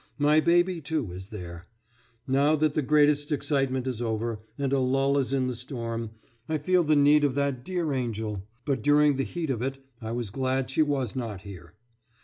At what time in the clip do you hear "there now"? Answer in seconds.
1.29-2.55